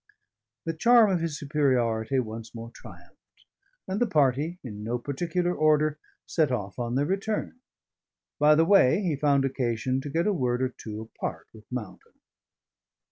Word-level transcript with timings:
The 0.65 0.73
charm 0.73 1.11
of 1.11 1.19
his 1.21 1.37
superiority 1.37 2.17
once 2.19 2.55
more 2.55 2.71
triumphed; 2.73 3.45
and 3.87 4.01
the 4.01 4.07
party, 4.07 4.57
in 4.63 4.83
no 4.83 4.97
particular 4.97 5.53
order, 5.53 5.99
set 6.25 6.51
off 6.51 6.79
on 6.79 6.95
their 6.95 7.05
return. 7.05 7.59
By 8.39 8.55
the 8.55 8.65
way, 8.65 9.03
he 9.03 9.15
found 9.15 9.45
occasion 9.45 10.01
to 10.01 10.09
get 10.09 10.25
a 10.25 10.33
word 10.33 10.63
or 10.63 10.69
two 10.69 11.01
apart 11.15 11.49
with 11.53 11.71
Mountain. 11.71 12.13